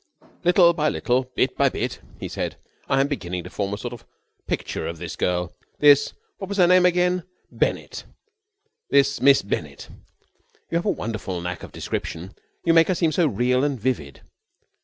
[0.43, 2.55] "Little by little, bit by bit," he said,
[2.89, 4.03] "I am beginning to form a sort of
[4.47, 7.21] picture of this girl, this what was her name again?
[7.51, 8.05] Bennett
[8.89, 9.89] this Miss Bennett.
[10.71, 12.33] You have a wonderful knack of description.
[12.65, 14.21] You make her seem so real and vivid.